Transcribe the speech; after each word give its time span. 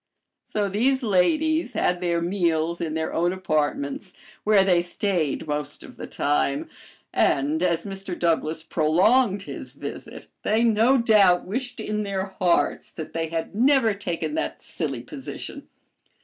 So 0.43 0.67
these 0.67 1.03
ladies 1.03 1.73
had 1.73 2.01
their 2.01 2.21
meals 2.23 2.81
in 2.81 2.95
their 2.95 3.13
own 3.13 3.31
apartments, 3.31 4.13
where 4.43 4.63
they 4.63 4.81
stayed 4.81 5.45
most 5.47 5.83
of 5.83 5.95
the 5.95 6.07
time, 6.07 6.67
and, 7.13 7.61
as 7.61 7.85
Mr. 7.85 8.17
Douglass 8.17 8.63
prolonged 8.63 9.43
his 9.43 9.73
visit, 9.73 10.25
they 10.41 10.63
no 10.63 10.97
doubt 10.97 11.45
wished 11.45 11.79
in 11.79 12.01
their 12.01 12.25
hearts 12.41 12.89
that 12.89 13.13
they 13.13 13.27
had 13.27 13.53
never 13.53 13.93
taken 13.93 14.33
that 14.33 14.59
silly 14.59 15.03
position. 15.03 15.67